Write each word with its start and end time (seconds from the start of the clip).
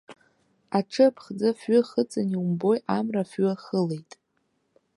Аҽы 0.77 1.03
аԥхӡы 1.07 1.47
афҩы 1.51 1.79
ахыҵын, 1.81 2.27
иумбои, 2.33 2.79
амра 2.97 3.21
афҩы 3.23 3.47
ахылеит. 3.53 4.11